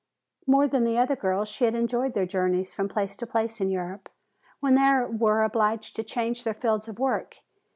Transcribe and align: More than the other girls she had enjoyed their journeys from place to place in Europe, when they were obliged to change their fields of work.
More 0.47 0.67
than 0.67 0.83
the 0.83 0.97
other 0.97 1.15
girls 1.15 1.47
she 1.47 1.63
had 1.65 1.75
enjoyed 1.75 2.15
their 2.15 2.25
journeys 2.25 2.73
from 2.73 2.89
place 2.89 3.15
to 3.17 3.27
place 3.27 3.61
in 3.61 3.69
Europe, 3.69 4.09
when 4.59 4.73
they 4.73 4.91
were 5.15 5.43
obliged 5.43 5.95
to 5.95 6.03
change 6.03 6.43
their 6.43 6.55
fields 6.55 6.87
of 6.87 6.97
work. 6.97 7.35